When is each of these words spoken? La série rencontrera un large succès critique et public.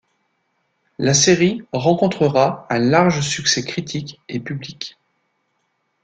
La 0.97 1.13
série 1.13 1.61
rencontrera 1.73 2.65
un 2.71 2.79
large 2.79 3.21
succès 3.21 3.63
critique 3.63 4.19
et 4.29 4.39
public. 4.39 4.97